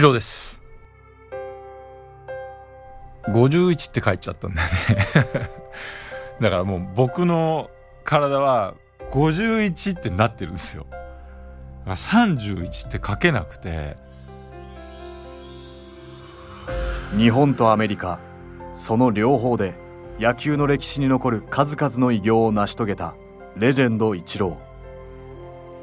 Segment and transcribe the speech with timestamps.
[0.00, 0.62] 一郎です。
[3.28, 5.50] 51って書いちゃったんだよね。
[6.40, 7.68] だからもう僕の
[8.02, 8.72] 体は
[9.10, 10.86] 51ってなってるんですよ。
[10.90, 11.02] だか
[11.84, 13.98] ら31って書けなくて。
[17.14, 18.20] 日本とアメリカ
[18.72, 19.74] その両方で
[20.18, 23.16] 野球の歴史に残る数々の偉業を成し遂げた
[23.54, 24.56] レジェンドイチロ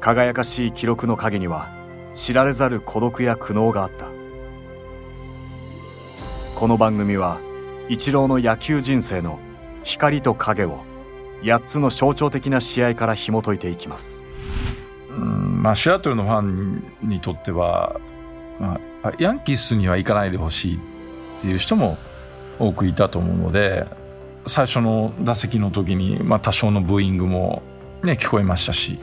[0.00, 1.77] 輝かしい記録の陰には
[2.18, 4.08] 知られざる孤独や苦悩があった。
[6.56, 7.38] この番組は
[7.88, 9.38] イチローの野球人生の
[9.84, 10.80] 光と影を
[11.42, 14.24] 8つの象徴的な試合から紐解いていきます。
[15.10, 18.00] うんまあシアトルのファンにとっては、
[18.58, 20.78] まあ、ヤンキースには行かないでほしいっ
[21.40, 21.98] ていう人も
[22.58, 23.86] 多くいたと思うので
[24.44, 27.62] 最初の打席の時に、まあ、多少のブーイングも、
[28.02, 28.98] ね、聞こえましたし。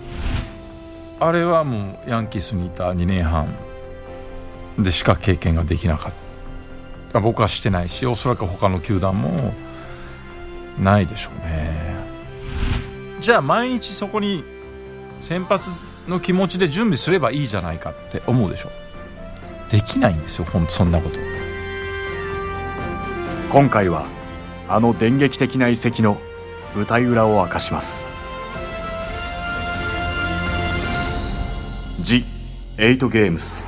[1.27, 3.51] あれはもうヤンキースにいた2年半
[4.77, 6.13] でしか経験ができなかっ
[7.11, 7.19] た。
[7.19, 9.51] 僕はしてないしおそらく他の球団も
[10.79, 11.95] ないでしょうね。
[13.19, 14.43] じゃあ毎日そこに
[15.19, 15.71] 先発
[16.07, 18.69] の気持ちで準備すればいいじゃないかって思うでしょ
[19.69, 21.19] できないんですよほんとそんなこと。
[23.51, 24.05] 今回は
[24.69, 26.19] あの電撃的な遺跡の
[26.75, 28.05] 舞台裏を明かします
[32.05, 32.23] 「ジ・
[32.77, 33.65] エイト・ゲームス」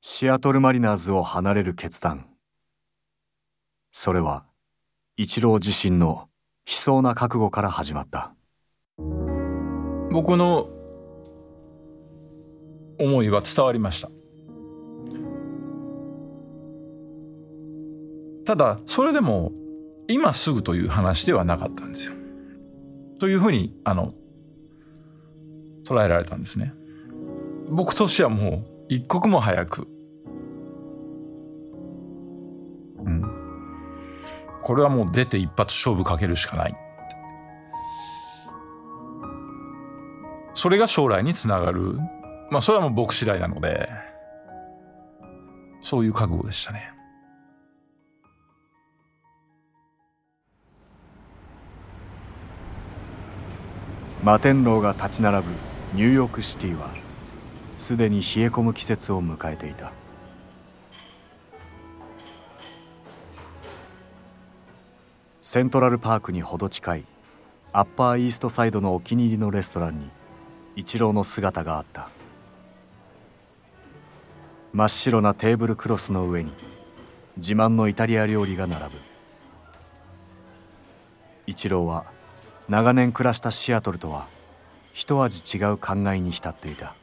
[0.00, 2.28] シアトルマリナーズを離れる決断。
[3.90, 4.44] それは
[5.16, 6.28] イチロー自身の
[6.64, 8.36] 悲壮な覚悟から始まった。
[10.12, 10.68] 僕の
[13.00, 14.08] 思いは伝わりました。
[18.44, 19.52] ただそれでも
[20.08, 22.14] 今すぐという話ではなかったんですよ。
[23.18, 24.12] というふうにあの
[25.86, 26.72] 捉えられたんですね。
[27.70, 29.88] 僕としてはもう一刻も早く。
[33.04, 33.22] うん。
[34.62, 36.76] これはもう出て一発勝負かけるしかない
[40.54, 41.98] それが将来につながる。
[42.50, 43.88] まあそれはもう僕次第なので
[45.82, 46.93] そういう覚悟でしたね。
[54.24, 55.52] 摩天楼が立ち並ぶ
[55.92, 56.88] ニューヨークシティは
[57.76, 59.92] すでに冷え込む季節を迎えていた。
[65.42, 67.04] セントラルパークに程近い
[67.74, 70.08] アッパーイーストサイドのお気に入りのレストランに
[70.74, 72.08] イチローの姿があった。
[74.72, 76.54] 真っ白なテーブルクロスの上に
[77.36, 78.90] 自慢のイタリア料理が並ぶ。
[81.46, 82.13] イチローは
[82.68, 84.26] 長年暮らしたシアトルとは
[84.92, 86.94] 一味違う考えに浸っていた。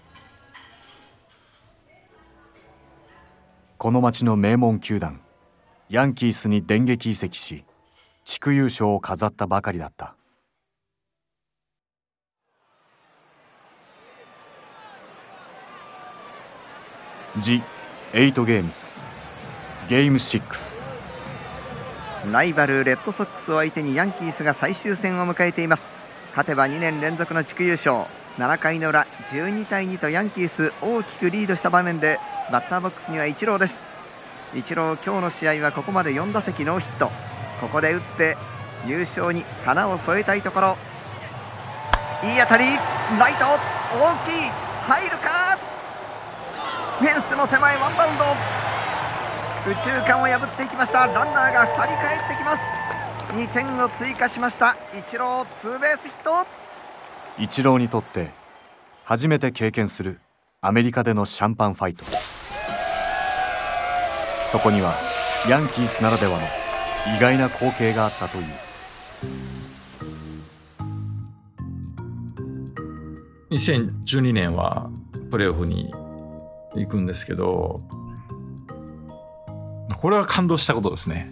[3.82, 5.22] この町の名門球団
[5.90, 7.66] ヤンキースに電撃移籍し
[8.26, 10.16] 地区優勝を飾ったばかりだった
[17.40, 17.64] 「ジ・
[18.14, 18.96] エイト・ゲームス」
[19.90, 20.81] ゲーム6
[22.30, 25.84] ライバルレッドソックスを相手にヤンキースが最終戦を迎えています。
[26.32, 28.06] 勝てば2年連続の地区優勝。
[28.38, 32.20] 7回の裏12対2とヤンキース大きくリードした場面で
[32.52, 33.74] バッターボックスにはイチローです。
[34.56, 37.12] イチロー今日の試合はここまで4打席ノーヒット。
[37.60, 38.38] ここで打って
[38.86, 40.78] 優勝に花を添えたいところ。
[42.24, 42.66] いい当たり
[43.20, 44.52] ライト大きい
[44.88, 45.58] 入るか？
[47.00, 48.61] フェンスの手前ワンバウンド。
[49.64, 51.06] 右中間を破っていきました。
[51.06, 52.62] ランナーが2人帰ってきます。
[53.36, 54.76] 2点を追加しました。
[54.98, 56.48] イチローツーベースヒット。
[57.38, 58.30] イチローにとって
[59.04, 60.20] 初めて経験する
[60.62, 62.04] アメリカでのシャンパンファイト。
[64.46, 64.94] そこには
[65.48, 66.38] ヤンキースならではの
[67.16, 68.46] 意外な光景があったという。
[73.52, 74.90] 2012年は
[75.30, 75.94] プレーオフに
[76.74, 77.82] 行くんですけど
[80.02, 81.32] これは感動したことですね。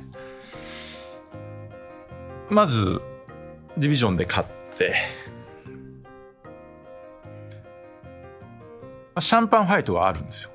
[2.51, 3.01] まず
[3.77, 4.95] ディビジョンで勝って。
[9.19, 10.51] シャンパンファイトはあるんですよ。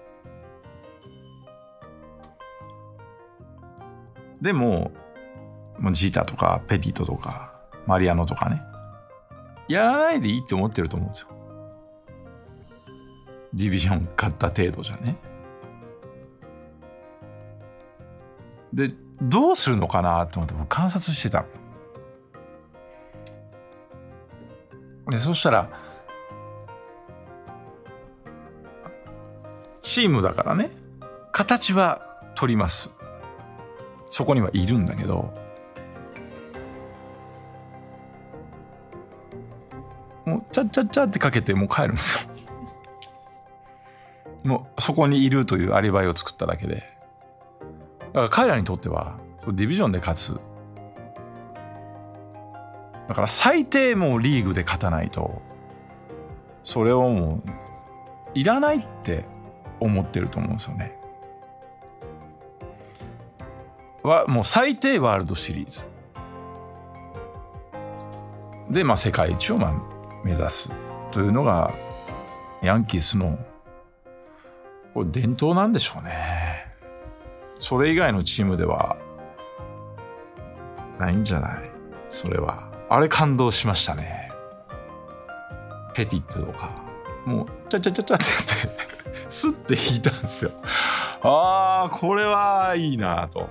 [4.41, 4.93] でも
[5.93, 7.53] ジータとかペティトとか
[7.87, 8.63] マリアノとかね。
[9.67, 11.29] やらないでいいって思ってると思うんですよ。
[13.55, 15.17] ディビジョン勝った程度じゃね。
[18.75, 18.93] で
[19.23, 21.45] どうするのかなと思って観察してた
[25.09, 25.71] でそしたら
[29.83, 30.71] チームだからね
[31.31, 32.93] 形は取ります。
[34.11, 35.35] そこにはいるんだけど
[40.25, 42.21] もうチャッチャッチャってかけてもう帰るんですよ。
[44.45, 46.94] もうそこにいるというアリバイを作っただけで。
[48.15, 50.41] から彼らにとってはディビジョンで勝つ
[53.09, 55.43] だから最低もうリーグで勝たないと
[56.63, 57.51] それをもう
[58.35, 59.27] いらないって
[59.81, 60.97] 思ってると思うんですよね。
[64.03, 65.87] はもう最低ワールドシリーズ
[68.71, 69.75] で、まあ、世界一をまあ
[70.25, 70.71] 目指す
[71.11, 71.73] というのが
[72.63, 73.39] ヤンキースの
[74.93, 76.44] これ伝統なんでしょうね。
[77.65, 78.99] それ以外のチームでは
[80.99, 81.71] ないんじゃない？
[82.11, 82.69] それは。
[82.91, 84.31] あれ感動しましたね。
[85.95, 86.69] ペティットとか。
[87.25, 88.31] もう、ちゃちゃちゃちゃってや
[88.69, 90.51] って、 スッて引いたんですよ。
[91.23, 93.49] ああ、これはいいなと。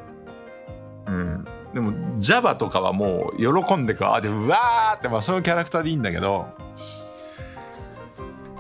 [1.08, 1.48] うん。
[1.74, 6.46] でも、ジャバとかはもう喜んでか、あ、で、うわーって、まあそういうキャラクターでいいんだけど、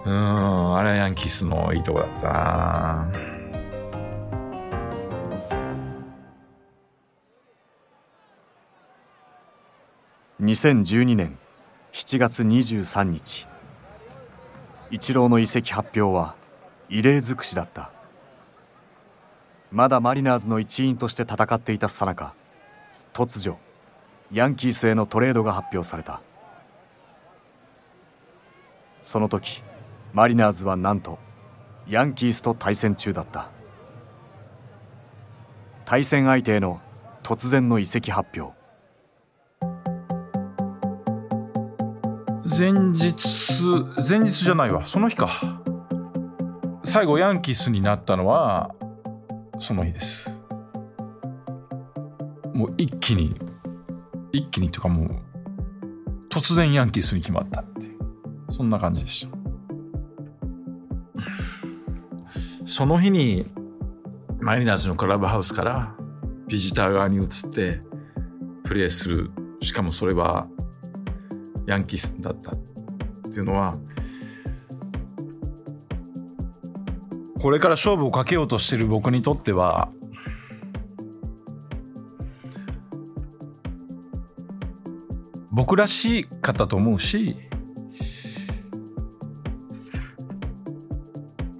[0.04, 3.33] うん、あれはヤンキースのいいとこだったな。
[10.42, 11.38] 2012年
[11.92, 13.48] 7月23日
[14.90, 16.34] イチローの移籍発表は
[16.90, 17.92] 異例尽くしだった。
[19.72, 22.34] まだマリナーズの一員として戦っていたさなか
[23.14, 23.58] 突如
[24.32, 26.20] ヤンキースへのトレードが発表された。
[29.04, 29.62] その時
[30.14, 31.20] マリナーズはなんと
[31.88, 33.52] ヤンキースと対戦中だった。
[35.86, 36.82] 対戦相手への
[37.22, 38.63] 突然の移籍発表。
[42.56, 43.64] 前日
[44.08, 44.86] 前日じゃないわ。
[44.86, 45.60] その日か。
[46.84, 48.76] 最後ヤンキースになったのは
[49.58, 50.40] その日です。
[52.54, 53.36] もう一気に
[54.32, 55.10] 一気にとかもう
[56.30, 57.88] 突然ヤンキースに決まったって
[58.50, 59.36] そんな感じでした。
[62.66, 63.48] その日に
[64.40, 65.96] マリナーズのクラブハウスから
[66.48, 67.80] ビジター側に移って
[68.64, 69.32] プレーする。
[69.62, 70.48] しかもそれは
[71.66, 72.56] ヤンキースだったっ
[73.32, 73.78] ていうのは
[77.40, 79.90] これから勝負をかけようとしてる僕にとっては
[85.52, 87.36] 僕らしかったと思うし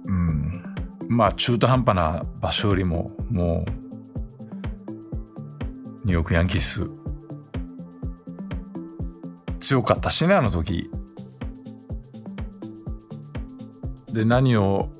[0.06, 0.62] うん
[1.08, 3.70] まあ中途半端な場所よりももう
[6.04, 7.03] ニューヨークヤンキース
[9.64, 10.90] 強かったしねあの時
[14.12, 14.90] で何を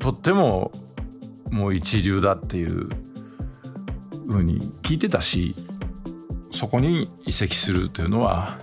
[0.00, 0.72] とっても
[1.52, 2.88] もう一流だっていう
[4.26, 5.54] ふうに聞いてたし
[6.50, 8.58] そこに移籍するというのは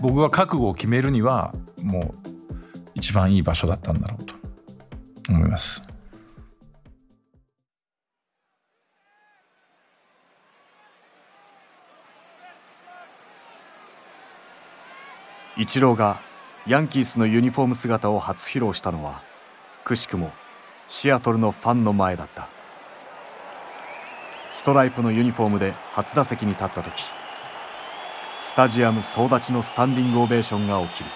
[0.00, 2.28] 僕が覚悟を決めるにはもう
[2.94, 4.34] 一番いい場所だったんだろうと
[5.28, 5.81] 思います。
[15.62, 16.20] イチローが
[16.66, 19.22] ヤンキースのユニフォーム姿を初披露したのは
[19.84, 20.32] くしくも
[20.88, 22.48] シアトルのファンの前だった。
[24.50, 27.04] ストライプのユニフォームで初打席に立った時
[28.42, 31.10] スタジアム総立ちのスタンディングオベーションが起きる。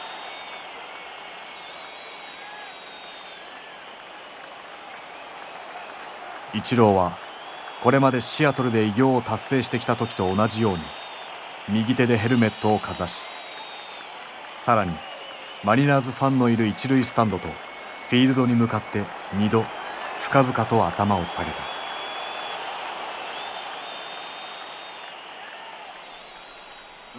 [6.54, 7.18] イチローは
[7.82, 10.84] これまでシアトルで偉業を達成してきた時と同じように
[11.68, 13.22] 右手でヘルメットをかざし
[14.66, 14.90] さらに
[15.62, 19.04] マリナーズファンのいる一塁スタンドとフィールドに向かって
[19.36, 19.62] 2度
[20.18, 21.56] 深々と頭を下げた。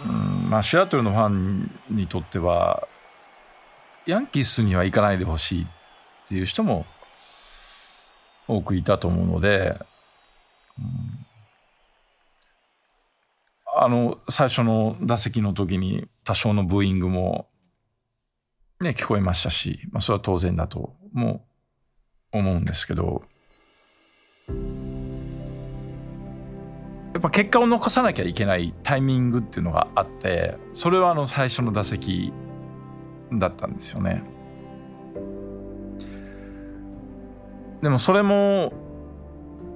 [0.04, 2.86] うんまあシアトルのファンにとっては
[4.04, 5.66] ヤンキースには行かないでほしいっ
[6.28, 6.84] ていう人も
[8.46, 9.74] 多くいたと思うので、
[10.78, 11.26] うん、
[13.74, 17.48] あの最初の打席の時に多少のブーイングも、
[18.82, 21.46] ね、聞こえましたし、まあ、それは当然だとも
[22.32, 23.22] 思うんですけど
[24.48, 24.54] や
[27.18, 32.30] っぱ結果を残さなきゃいけないタイミングっていうのがあってそれはあの最初の打席
[33.32, 34.22] だったんですよね。
[37.80, 38.74] でもそれも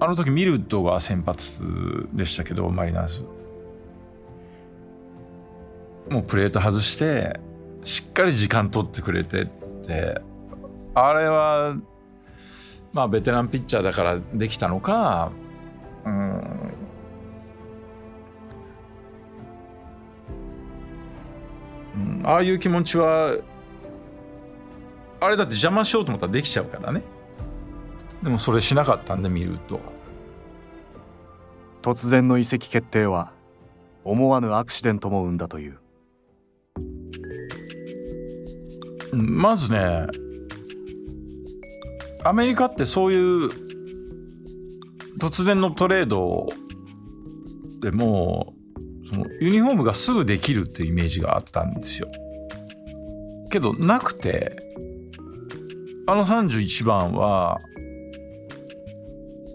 [0.01, 3.27] あの時ミルドが先発でしたけどマリナーズ
[6.13, 7.41] もうプレート外して
[7.85, 10.21] しっかり時間取ってくれてって。
[10.95, 11.75] あれは
[12.93, 15.33] まあベテランピッチャーだからできたのか
[16.05, 16.73] うん。
[22.25, 23.39] ああいう気持ちは
[25.21, 27.03] あれだって邪魔しようと思ったらできちゃうからね。
[28.23, 29.81] でもそれしなかったんで見ると。
[31.81, 33.33] 突然の移籍決定は
[34.05, 35.82] 思わぬアクシデントも生んだという。
[39.13, 40.07] まずね
[42.25, 43.51] アメリカってそういう
[45.19, 46.49] 突然のトレード
[47.81, 48.55] でも
[49.05, 52.09] そのユニフォームがすぐできるっていうイメージがあったんですよ。
[53.51, 54.57] けどなくて
[56.07, 57.61] あの31番は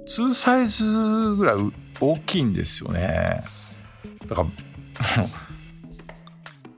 [0.07, 0.85] 2サイズ
[1.35, 1.55] ぐらい
[1.99, 3.43] 大きいんですよね。
[4.27, 4.49] だから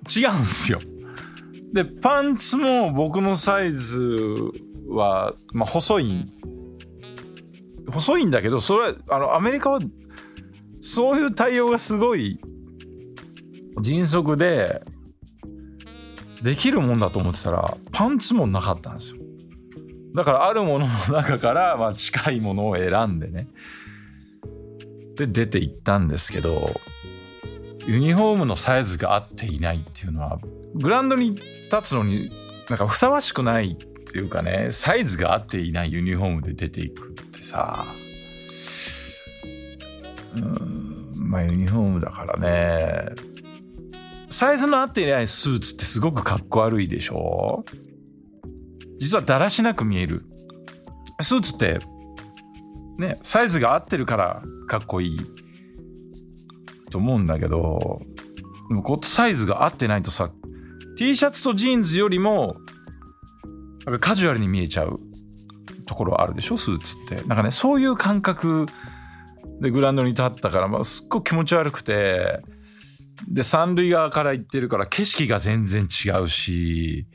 [0.08, 0.80] 違うんですよ。
[1.74, 4.18] でパンツも僕のサイズ
[4.88, 6.26] は、まあ、細い
[7.92, 9.80] 細いんだけどそれあのアメリカは
[10.82, 12.40] そういう対応がすごい
[13.82, 14.82] 迅速で
[16.44, 19.22] できるもんだと思ってたらパンツもなかったんですよ。
[20.16, 23.48] だからあるものの中からまあ近いものを選んでね。
[25.16, 26.72] で出ていったんですけど
[27.86, 30.40] ユニフォームのサイズが合っていないっていうのは
[30.76, 32.32] グラウンドに立つのに
[32.70, 37.86] なんかふさわしくないっていうかねサイズが合っていないユニフォームで出ていくってさ。
[40.36, 43.16] うんまあユニフォームだからね。
[44.30, 47.66] サイズの合っていないスーツってすごくかっこ悪いでしょ。
[49.00, 50.24] 実はだらしなく見える。
[51.22, 51.80] スーツって
[52.98, 55.20] ねサイズが合ってるからかっこいい
[56.92, 58.02] と思うんだけど
[58.70, 60.32] でもこうサイズが合ってないとさ
[61.00, 62.58] T シャツとジーンズよりも
[63.86, 65.00] なんかカジュアルに見えちゃう
[65.86, 67.24] ところあるでしょスーツって。
[67.26, 68.66] なんかねそういう感覚
[69.62, 72.42] でグラウンドに立ったから、まあ、すっごく気持ち悪くて
[73.30, 77.08] で三塁側から行ってるから景色が全然違うし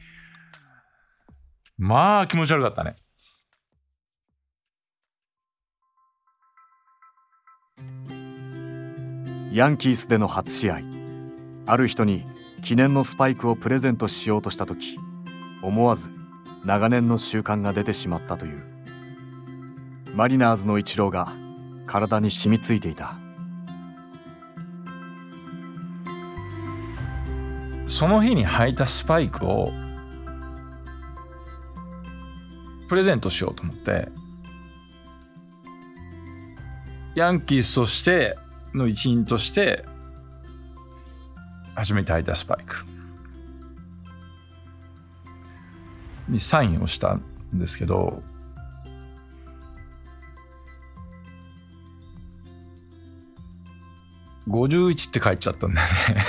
[1.77, 2.97] まあ気持ち悪かったね。
[9.53, 10.81] ヤンキースでの初試合。
[11.67, 12.27] ある人に
[12.65, 14.99] 記念のスパイクをプレゼントしようとした時
[15.61, 16.11] 思わず
[16.65, 18.63] 長年の習慣が出てしまったという。
[20.17, 21.31] マリナーズのイチローが
[21.87, 23.19] 体に染みついていた。
[27.87, 29.71] その日に履いたスパイクを
[32.89, 34.09] プレゼントしようと思って
[37.15, 38.39] ヤンキースとして
[38.73, 39.85] の一員として
[41.75, 42.85] 初めて履いたスパイク。
[46.29, 48.23] にサインをしたんですけど
[54.49, 56.23] 51って書いちゃったんだよね。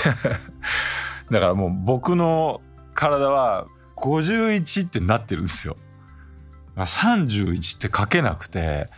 [1.32, 2.62] だからもう僕の
[2.94, 5.76] 体は51ってなってるんですよ。
[6.78, 8.90] 31って書けなくて。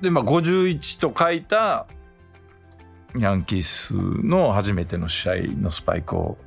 [0.00, 1.86] でまあ51と書いた
[3.18, 6.38] ヤンキースの初めての試合のスパイクを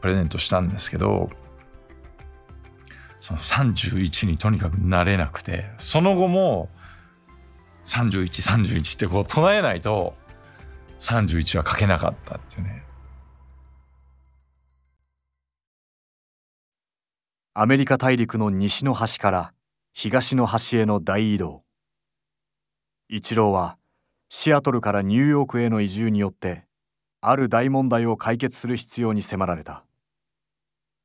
[0.00, 1.30] プレゼントしたんですけど
[3.20, 6.68] その31にとにかくなれなくてその後も
[7.84, 10.14] 3131ってこう唱えないと
[10.98, 12.82] 31は書けなかったっていうね。
[17.54, 19.52] アメリカ大陸の西の端から
[19.92, 21.62] 東の端への大移動。
[23.08, 23.78] イチローは
[24.28, 26.64] シアトルからニューヨークへの移住によって
[27.20, 29.84] ある大問題を解決する必要に迫られた。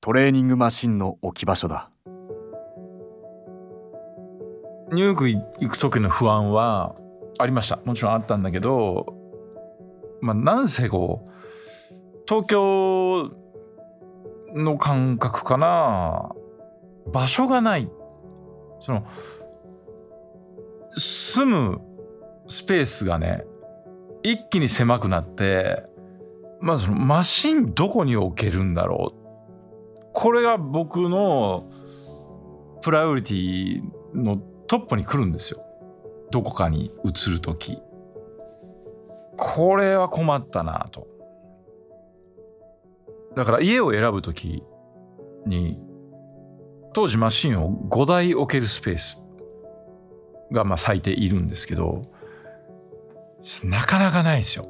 [0.01, 1.91] トレーニングマシンの置き場所だ。
[4.91, 6.95] ニューヨーク行く時の不安は
[7.37, 7.77] ありました。
[7.85, 9.05] もちろんあったんだけど
[10.19, 13.31] まあなんせこう東京
[14.55, 16.31] の感覚かな。
[17.11, 17.89] 場所がない。
[18.79, 19.05] その
[20.95, 21.90] 住む
[22.51, 23.45] スペースがね
[24.23, 25.83] 一気に狭くなって
[26.59, 29.21] まずマシンどこに置けるんだろう。
[30.13, 31.71] これが僕の
[32.81, 33.81] プライオリティ
[34.13, 35.63] のトップに来るんですよ。
[36.29, 37.81] どこかに移る時。
[39.37, 41.07] これは困ったなと。
[43.35, 44.61] だから家を選ぶ時
[45.45, 45.79] に
[46.93, 49.23] 当時マシンを5台置けるスペース
[50.51, 52.01] がまあ最低いるんですけど、
[53.63, 54.65] なかなかないですよ。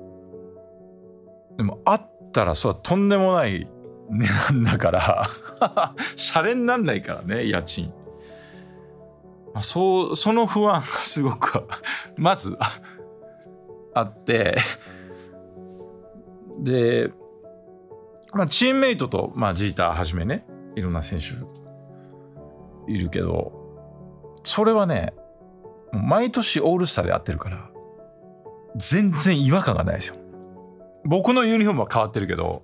[1.58, 3.68] でもあったらそれはとんでもない
[4.10, 5.30] 値段だから
[6.16, 7.94] シャレになんないからね、家賃。
[9.54, 11.68] まあ、そう、その不安がすごく
[12.18, 12.58] まず
[13.94, 14.58] あって
[16.60, 17.12] で、
[18.34, 21.26] まあ、チームメイトと、まあ、ジーターはじめね、いろんな選手
[22.92, 23.52] いるけど、
[24.44, 25.14] それはね、
[25.92, 27.71] 毎年オールスターでやってるから、
[28.76, 30.16] 全然違和感がないですよ。
[31.04, 32.64] 僕のユニフォームは変わってるけど、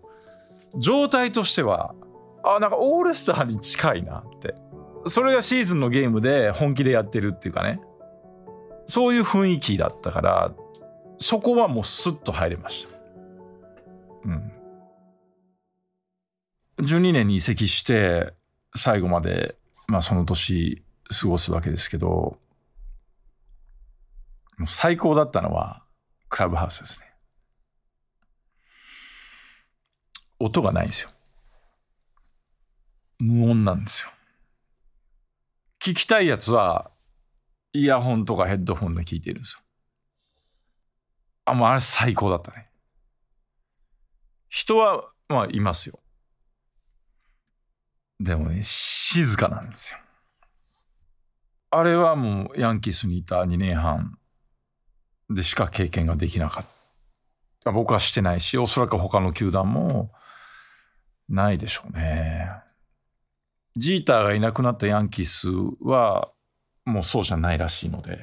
[0.77, 1.95] 状態としては、
[2.43, 4.55] あ、なんかオールスターに近いなって。
[5.07, 7.79] それがシーズンのゲームで本気でやってるっていうかね。
[8.85, 10.53] そういう雰囲気だったから、
[11.17, 12.97] そこはもうスッと入れました。
[14.25, 14.51] うん。
[16.81, 18.33] 12年に移籍して、
[18.75, 22.37] 最後まで、まあその年過ごすわけですけど、
[24.65, 25.83] 最高だったのは、
[26.37, 27.07] クラブハウスですね。
[30.37, 31.09] 音がないんですよ。
[33.17, 34.11] 無音なんですよ。
[35.83, 36.91] 聞きたいやつは、
[37.73, 39.61] イヤホンとかヘッドホンで聞いてるんですよ。
[41.45, 42.69] あ、もうあれ最高だったね。
[44.47, 45.99] 人は、まあ、いますよ。
[48.19, 49.99] でもね、静かなんですよ。
[51.71, 54.19] あれはもうヤンキースにいた2年半
[55.29, 56.67] でしか経験ができなかっ
[57.63, 57.71] た。
[57.71, 60.11] 僕はしてないし、おそらく他の球団も
[61.27, 62.49] ないでしょうね。
[63.75, 65.49] ジーターがいなくなったヤンキース
[65.81, 66.31] は
[66.85, 68.19] もうそうじゃないらしいので、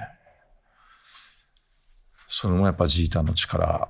[2.27, 3.89] それもやっぱジーターの力、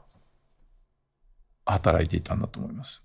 [1.64, 3.04] 働いていたんだと思います。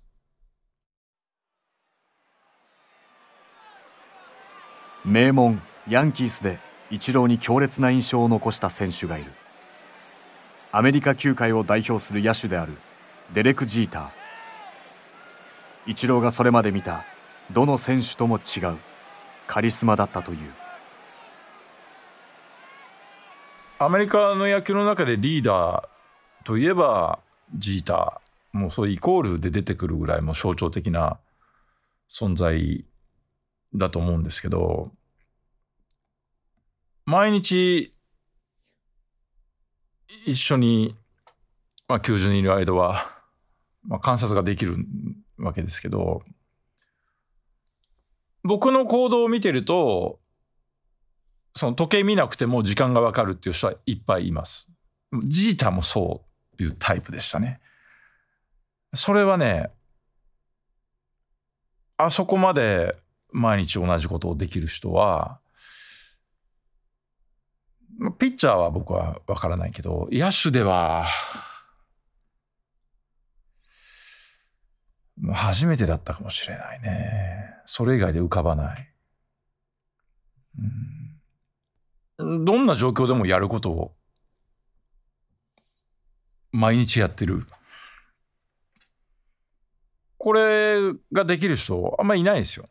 [5.04, 6.58] 名門ヤンキースで
[6.90, 9.32] イチローに強烈な印象を残した選手がいる。
[10.72, 12.74] アメリカ球界を代表する野手である
[13.34, 15.90] デレク・ジーター。
[15.90, 17.04] イチローがそれまで見た
[17.50, 18.76] どの選手とも違う
[19.48, 20.38] カリスマだったという。
[23.80, 27.18] アメリカの野球の中でリーダーといえば
[27.54, 28.56] ジーター。
[28.56, 31.18] もうそうイコールで出てくるぐらいも象徴的な
[32.08, 32.84] 存在
[33.74, 34.90] だと思うんですけど
[37.06, 37.92] 毎日
[40.26, 40.96] 一緒に、
[41.88, 43.10] まあ、球場にいる間は、
[43.86, 44.76] まあ、観察ができる
[45.38, 46.22] わけですけど、
[48.42, 50.20] 僕の行動を見てると、
[51.56, 54.68] その時計見なくても時間がわかるっていう人はいっぱいいます。
[55.24, 56.24] ジーターもそ
[56.58, 57.60] ういうタイプでしたね。
[58.94, 59.70] それはね、
[61.96, 62.96] あそこまで
[63.30, 65.40] 毎日同じことをできる人は、
[68.18, 71.06] ピッチャーは僕はわからないけど、野手では、
[75.34, 77.54] 初めてだったかもしれないね。
[77.66, 78.90] それ以外で浮かばない。
[82.18, 83.94] うん、どんな状況でもやることを
[86.52, 87.46] 毎日やってる。
[90.16, 92.66] これができる人あんまりいないですよ。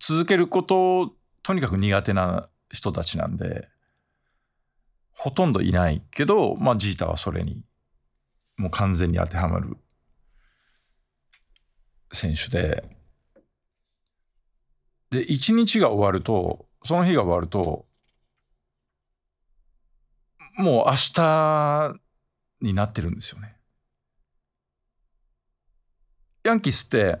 [0.00, 3.68] 続けることとにかく苦手な人たちなんで、
[5.12, 7.62] ほとんどいないけど、まあ、ジータはそれに、
[8.56, 9.76] もう完全に当てはまる
[12.12, 12.84] 選手で、
[15.10, 17.86] で、一日が終わると、その日が終わると、
[20.56, 22.00] もう明日
[22.60, 23.56] になってるんですよね。
[26.44, 27.18] ヤンキースって、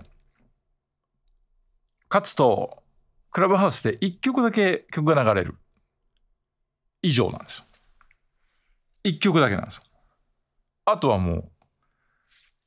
[2.10, 2.77] 勝つと、
[3.38, 5.54] クラブハウスで1曲だけ曲が流れる。
[7.02, 7.66] 以上なんですよ。
[9.04, 9.84] 1曲だけなんですよ。
[10.86, 11.52] あとはもう、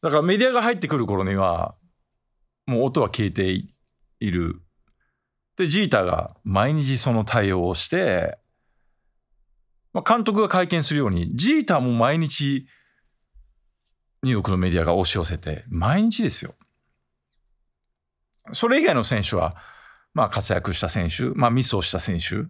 [0.02, 1.76] だからメディアが入ってくる頃には、
[2.68, 3.76] もう音は消えてい
[4.22, 4.62] る。
[5.58, 8.38] で、ジーターが毎日その対応をして、
[9.92, 12.66] まあ、監督が会見するように、ジーターも毎日、
[14.24, 16.56] ニューヨークのメディアが押し寄せて、毎日ですよ。
[18.54, 19.58] それ以外の選手は、
[20.13, 22.47] まあ、活躍した選手、まあ、ミスをした選手、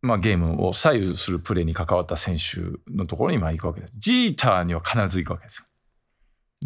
[0.00, 2.60] まあ、ゲームを左右するプレーに関わった選手
[2.92, 3.98] のところにまあ行くわけです。
[3.98, 5.66] ジーターには必ず行くわけですよ。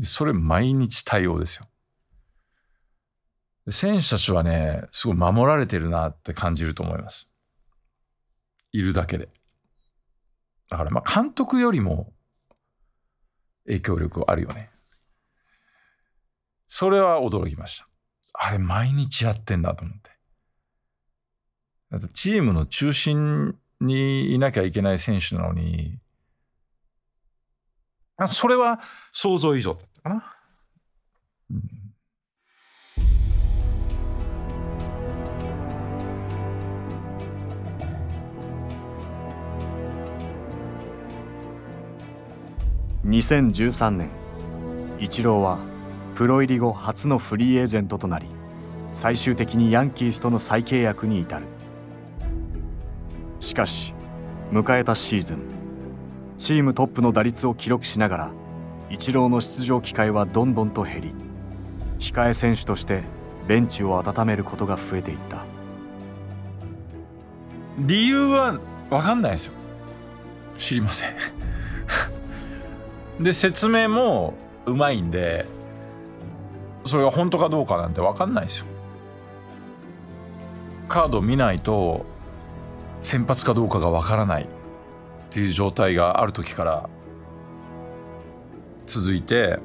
[0.05, 1.67] それ毎日対応ですよ。
[3.71, 7.31] 選手たちはね、すごい守られてるなって感じると思います。
[8.73, 9.29] いるだけで。
[10.69, 12.13] だからまあ監督よりも
[13.67, 14.71] 影響力あるよね。
[16.67, 17.89] それは驚きました。
[18.41, 20.11] あれ毎日やってんだと思って。
[21.91, 25.99] だってチームの中心にいなきゃいけない選手なのに、
[28.17, 30.35] あそれは想像以上だったかな。
[43.05, 44.11] 2013年
[45.01, 45.78] イチローは
[46.19, 48.27] プロ入り後初のフリーエージェントとなり
[48.91, 51.47] 最終的にヤンキースとの再契約に至る。
[53.39, 53.95] しかし
[54.51, 55.43] 迎えたシーズン
[56.37, 58.33] チームトップの打率を記録しながら
[58.91, 61.15] イチローの出場機会はどんどんと減り
[62.01, 63.05] 控え選手として
[63.47, 65.45] ベンチを温めることが増えていった。
[67.79, 68.59] 理由は
[68.91, 69.53] 分かんないですよ。
[70.59, 71.11] 知りません。
[73.23, 74.35] で説明も
[74.67, 75.47] うまいんで
[76.89, 78.67] それが本当かどうかなんて分かんないですよ。
[80.89, 82.07] カード見ないと
[83.03, 84.47] 先発かどうかが分からないっ
[85.31, 86.89] ていう状態がある時から
[88.87, 89.59] 続いて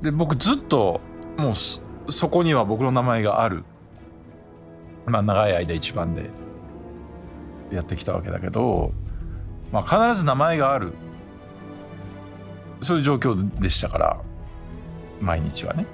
[0.00, 1.00] で僕ずっと
[1.36, 1.52] もう
[2.10, 3.64] そこには僕の名前がある。
[5.06, 6.30] まあ長い間一番で
[7.70, 8.92] やってきたわけだけど、
[9.72, 10.94] まあ、必ず名前がある。
[12.80, 14.20] そういう状況でしたから。
[15.24, 15.86] 毎日はね。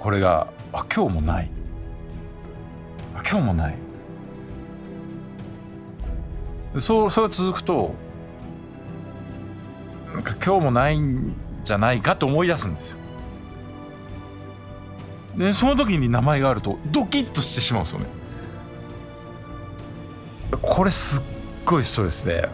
[0.00, 1.50] これがあ今日もない。
[3.14, 3.76] あ今日もない。
[6.78, 7.94] そうそれが続くと
[10.12, 12.98] なんか今日もないんじゃないかと思い出すんですよ。
[15.36, 18.06] でその時に名前があるとドキッとしてしまうんですよね。
[20.60, 21.22] これすっ
[21.64, 22.48] ごいストレスで。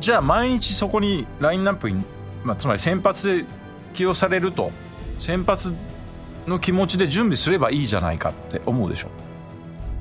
[0.00, 2.04] じゃあ毎日そこにラインナップに、
[2.44, 3.44] まあ、つまり先発で
[3.92, 4.72] 起用されると
[5.18, 5.74] 先発
[6.46, 9.08] の気持ちで準備すればいいじゃないかって思うでしょ。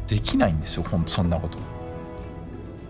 [0.07, 1.57] できないんですよほんそんなこと。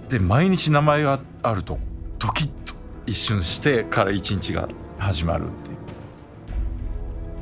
[0.10, 1.78] で毎日名前があると
[2.18, 2.74] ドキッと
[3.06, 5.78] 一瞬してから一日が始まるっていう。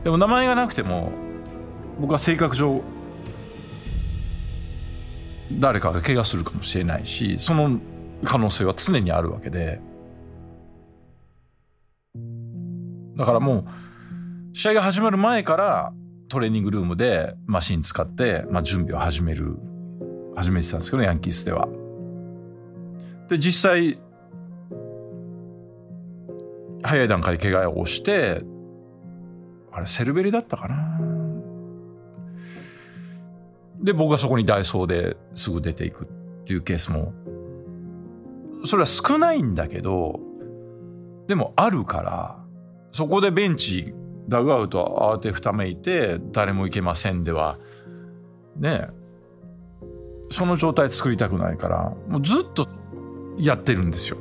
[0.06, 1.12] でも名前がなくても
[2.00, 2.82] 僕は性格上
[5.60, 7.80] 誰かが怪我するかもしれないしその
[8.24, 9.82] 可能性は常にあるわけで。
[13.18, 13.66] だからも
[14.54, 15.94] う試合が始まる前から
[16.30, 19.58] トレーニングルームでマシン使って、まあ、準備を始める
[20.36, 21.68] 始めてたんですけどヤンキースでは。
[23.28, 24.00] で実際
[26.84, 28.44] 早い段階で怪我をして
[29.72, 31.00] あれセルベリだったかな
[33.82, 36.08] で僕がそこにダイソーですぐ出ていくっ
[36.46, 37.14] ていうケースも
[38.64, 40.20] それは少ないんだけど
[41.28, 42.47] でもあるから
[42.98, 43.94] そこでベンチ
[44.28, 47.60] ダグアウト慌てふためいて誰も行けませんでは
[48.56, 48.88] ね
[50.32, 52.68] その状態作りたくないからもうずっと
[53.38, 54.18] やってるんですよ。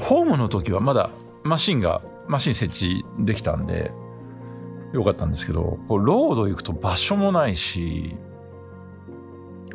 [0.00, 1.10] ホームの時はまだ
[1.44, 3.92] マシンがマシン設置できたんで
[4.92, 8.16] よかったんですけどこうロード行くと場所もないし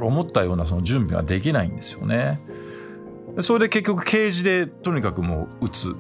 [0.02, 2.42] 思ったようなその準備ができないんですよね。
[3.40, 5.96] それで結局ケージでとにかくもう打つ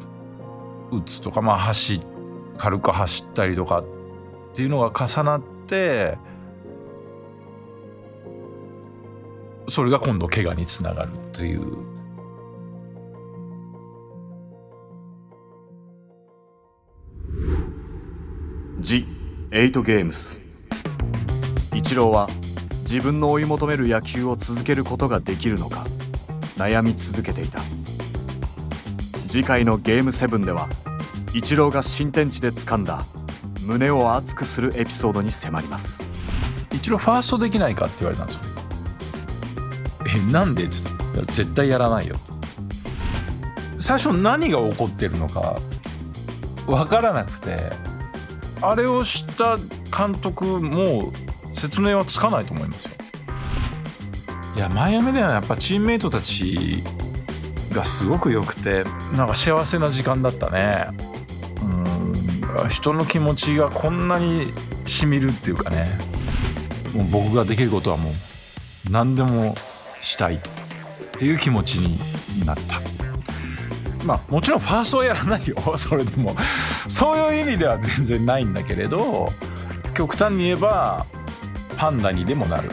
[0.97, 2.01] 打つとかまあ走
[2.57, 3.85] 軽く走ったりとかっ
[4.55, 6.17] ていうのが重なって
[9.67, 11.93] それが今度怪我につながるという。
[18.79, 19.05] ジ・
[19.51, 20.41] エイトゲームス
[21.73, 22.27] イチローは
[22.81, 25.85] 自分の追い求める野球を続けることができるのか
[26.57, 27.61] 悩み続けていた
[29.33, 30.69] 次回のゲーム7では
[31.33, 33.03] イチローが新天地で掴んだ
[33.63, 36.03] 胸を熱くするエピソードに迫ります。
[36.71, 38.43] イチローファーストできないかって言われたんですよ。
[40.29, 40.65] えなんで？
[40.65, 40.75] って
[41.31, 42.17] 絶対やらないよ。
[43.79, 45.57] 最初何が起こってるのか
[46.67, 47.57] 分からなくて
[48.61, 51.11] あれを知った監督も
[51.55, 52.91] 説明はつかないと思いますよ。
[54.55, 56.83] いやマイアミではやっぱチームメイトたち
[57.73, 58.85] がすごく良くて。
[59.15, 60.87] なんか幸せな時間だったね。
[61.61, 62.69] うん。
[62.69, 64.45] 人の気持ちがこんなに
[64.85, 65.87] しみるっていうかね。
[66.93, 68.13] もう僕ができることはもう
[68.91, 69.55] 何でも
[70.01, 70.39] したいっ
[71.17, 71.99] ていう気持ちに
[72.45, 72.81] なった。
[74.05, 75.55] まあもちろんファーストはやらないよ。
[75.77, 76.35] それでも。
[76.87, 79.31] そういう意味では全然ないんだけれど
[79.93, 81.05] 極端に言えば
[81.77, 82.69] パンダにでもなる。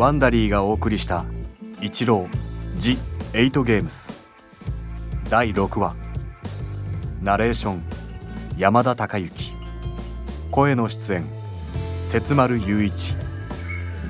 [0.00, 1.26] ワンダリーがお送りした
[1.82, 2.26] 「一郎
[2.78, 2.96] ジ・
[3.34, 4.10] エイトゲームス」
[5.28, 5.94] 第6話
[7.20, 7.82] ナレーション
[8.56, 9.52] 山田孝之。
[10.50, 11.26] 声の出演
[12.00, 13.14] 節丸雄一。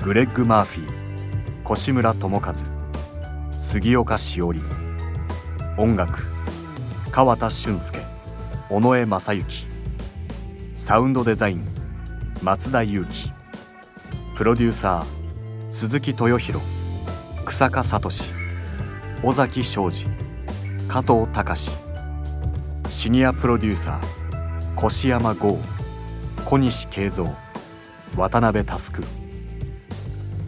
[0.01, 1.73] グレッグ・マーフィー。
[1.73, 2.53] 越村智和。
[3.57, 4.61] 杉岡しおり
[5.75, 6.23] 音楽
[7.11, 7.99] 川田俊介。
[8.69, 9.67] 尾上正幸
[10.73, 11.65] サウンドデザイン
[12.41, 13.29] 松田裕樹。
[14.37, 15.20] プロデューサー
[15.71, 16.65] 鈴木豊弘
[17.45, 18.09] 草加聡
[19.23, 20.05] 尾崎昌司
[20.89, 21.71] 加藤隆
[22.89, 25.57] シニアプロデューサー越山剛
[26.43, 27.33] 小西慶三
[28.17, 29.01] 渡辺佑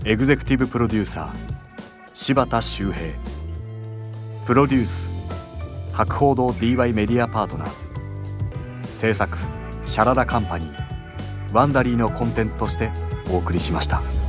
[0.04, 3.14] エグゼクティブプロデューサー柴田修平
[4.46, 5.10] プロデュース
[5.94, 9.38] 博報堂 DY メディアパートナーズ制作
[9.86, 12.92] シャララカンパニーワンダリーのコンテンツとして
[13.32, 14.23] お送りしました。